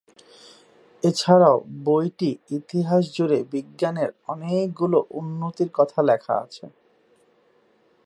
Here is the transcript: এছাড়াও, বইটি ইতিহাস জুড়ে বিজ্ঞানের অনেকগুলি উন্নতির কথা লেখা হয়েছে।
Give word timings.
এছাড়াও, 1.03 1.57
বইটি 1.83 2.31
ইতিহাস 2.51 3.03
জুড়ে 3.15 3.37
বিজ্ঞানের 3.51 4.09
অনেকগুলি 4.27 4.99
উন্নতির 5.11 5.69
কথা 5.73 5.99
লেখা 6.01 6.33
হয়েছে। 6.39 6.65